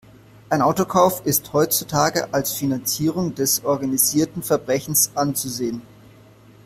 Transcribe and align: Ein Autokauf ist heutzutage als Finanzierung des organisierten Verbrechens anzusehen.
Ein 0.49 0.63
Autokauf 0.63 1.23
ist 1.27 1.53
heutzutage 1.53 2.33
als 2.33 2.53
Finanzierung 2.53 3.35
des 3.35 3.63
organisierten 3.63 4.41
Verbrechens 4.41 5.11
anzusehen. 5.13 5.83